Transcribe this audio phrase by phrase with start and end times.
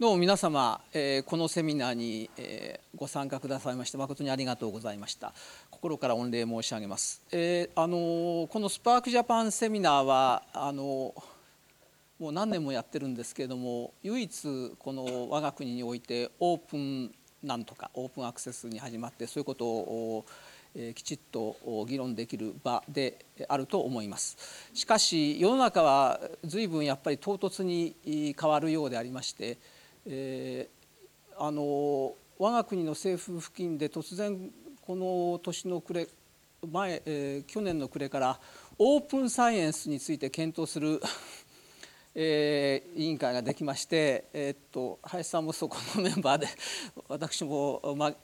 [0.00, 5.32] どうも皆様、えー、このセミナーに、えー、ご参加くださいまして誠にありがとうございました。
[5.70, 11.14] 心から御礼申し上げます、えー、あのこのスパークジャパンセミナーはあの
[12.18, 17.12] もう何年もやってるんですけれども唯一この我が国においてオープン
[17.44, 20.24] なんとかオープンアクセスに始まってそういうことを
[20.74, 21.54] えきちっと
[21.86, 24.70] 議論できる場であると思います。
[24.72, 27.94] しかし世の中は随分やっぱり唐突に
[28.40, 29.58] 変わるようでありまして
[30.06, 36.08] えー、あの我が国の政府付近で突然この年の暮れ
[36.70, 38.40] 前、えー、去年の暮れから
[38.78, 41.00] オープンサイエンスについて検討する
[42.14, 46.46] えー、委員会ができまして、えー、っと林さんもそこのメンバーで
[47.08, 48.14] 私も、ま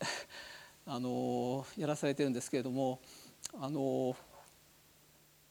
[0.85, 3.01] あのやらされてるんですけれども、
[3.59, 4.15] あの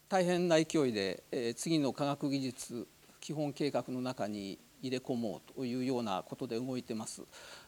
[0.07, 2.87] 大変な勢いで、えー、次の科学技術
[3.19, 7.23] 基本計画の中に入れ込もうというようなことで動いてます。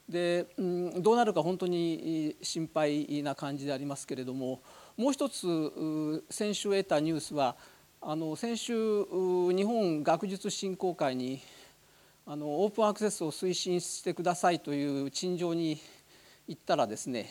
[0.07, 4.61] で、うん、どうなるか本当に心配な感じでありますけれども
[4.97, 7.55] もう一つ先週得たニュースは
[8.01, 11.41] あの先週日本学術振興会に
[12.25, 15.79] あのオープンアクセスを推進してくださいという陳情に
[16.47, 17.29] 行ったらですね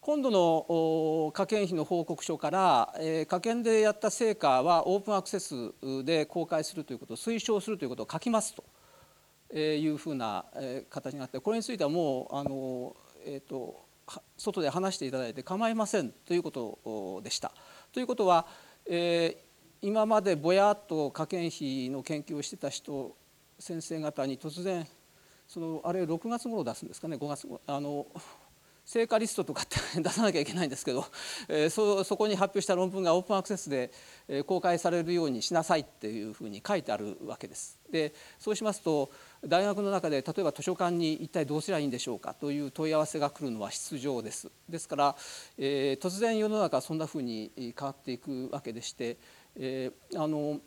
[0.00, 5.72] 今度の科研費の報告書から、え科研でやった成果はオープンアクセス
[6.04, 8.64] で公開するということを推奨するということを書きますと
[9.58, 10.44] いうふうな
[10.90, 13.84] 形になってこれについてはもうあの、えーと、
[14.36, 17.52] 外で話していただいて構いませんということでした。
[17.92, 18.46] ということは、
[18.86, 23.16] えー、今までぼやっと科研費の研究をしてた人
[23.58, 24.86] 先生方に突然
[25.46, 28.06] そのあれ6月頃出すんですかね5月あの
[28.84, 31.06] 成果リストとかって出さなきゃいけないんですけど、
[31.48, 33.90] えー、そそこに発表した論文がオープンアクセスで、
[34.28, 37.78] えー、公開されるようにしなさいっていうふうに書いてあるわけです。
[37.90, 39.10] でそうしますと
[39.46, 44.50] 大学の中で例えば図書館に一体どうすればいいんでしょうかという問い合わせが来るのは必要です。
[44.68, 45.16] ですから、
[45.56, 49.16] えー、突然世の中はそんなふうに変わっていくわけでして、
[49.56, 50.60] えー、あの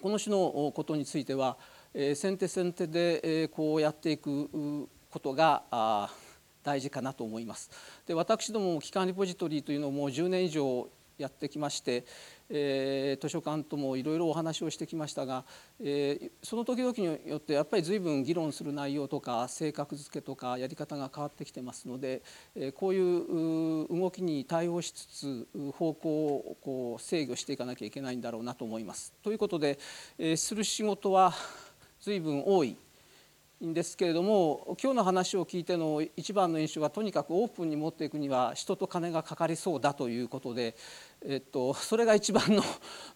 [0.00, 1.56] この種のことについては、
[1.94, 6.10] えー、先手先手で、えー、こうやっていくことがあ
[6.62, 7.70] 大事かなと思います。
[8.06, 10.88] で私ども機関リポジトリというのをもう10年以上
[11.18, 12.04] やってきまして、
[12.48, 15.44] えー、図書館ともいろいろお話をしてきましたが、
[15.80, 22.22] えー、その時々によってやっぱり随分議論する内容とか性格付けとかやり方が変わってきてますので、
[22.54, 29.12] えー、こういう動きに対応しつつ方向をこう制御していかなきゃいけないんだろうなと思います。
[29.22, 29.78] ということで、
[30.18, 31.34] えー、する仕事は
[32.00, 32.76] 随分多い
[33.64, 40.76] んですけれども今日の話を聞いての一番の印象はとにかくオープンに持っていくには人と金がかかりそうだということで、
[41.26, 42.44] えっと、それが一番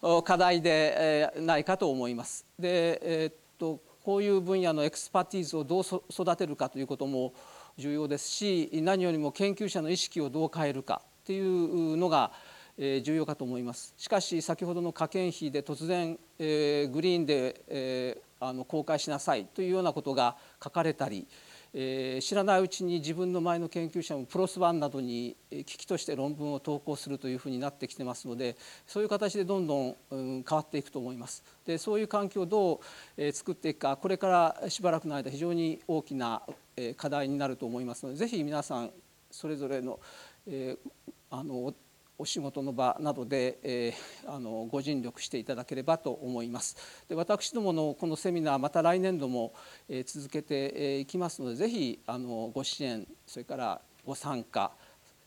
[0.01, 2.45] の 課題でないかと思います。
[2.59, 7.33] でえっとこういう分野の expertise をどう育てるかということも
[7.77, 12.33] 重要ですし何よりも研究者の意識をどう変えるかっていうのが
[12.77, 13.93] 重要かと思います。
[13.97, 21.27] しかし先ほどの科研費で突然、えー、グリーンで、えーあの公開しなさいというようなことが書かれたり、
[21.73, 28.55] えー、知らないうちに自分の前の研究者もプロスワンなどに危機として論文を投稿するというふうになってきてますので
[28.85, 31.43] そういう形でどんどん、うん、変わっていくと思います。
[31.65, 32.79] でそういう環境をどう、
[33.17, 36.43] えー、作っていくかこれからしばらくの間非常に大きな、
[36.77, 38.91] えー、課題になると思いますのでぜひ皆さん
[39.31, 39.99] それぞれの,、
[40.45, 41.73] えー、あの
[42.17, 46.77] お仕事の場などで、えー、あのご尽力していただければと思います。
[47.09, 49.53] で私どものこのセミナーまた来年度も、
[49.89, 54.71] えー、続けていきますのでぜひあのご支援それからご参加、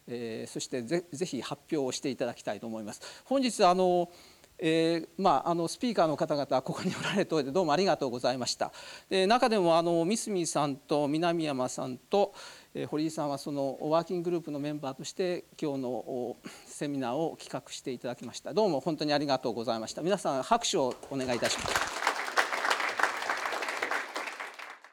[0.06, 3.00] えー、そしてぜぜひ発表をしていただきたいと思います。
[3.24, 4.08] 本日あの
[4.58, 8.72] えーまあ、あのスピーカーの方々ここにおられておいてどうもありがとうございました。
[9.08, 12.34] で中でもあの三角さんと南山さんと、
[12.74, 18.52] えー、堀井さんはそのワーキンググループのメンバーとして今日のセミナーを企画していただきました。
[18.52, 20.02] どうも本当にありがとうございました。
[20.02, 21.85] 皆さん拍手をお願いいたします。